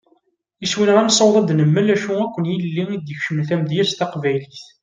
Iswi-nneɣ 0.65 0.97
ad 0.97 1.05
nessaweḍ 1.07 1.35
ad 1.37 1.45
d-nemmel 1.47 1.87
acu 1.95 2.13
akk 2.23 2.35
n 2.37 2.49
yilelli 2.49 2.85
i 2.89 2.97
d-ikecmen 2.99 3.43
tamedyazt 3.49 3.97
taqbaylit. 3.99 4.61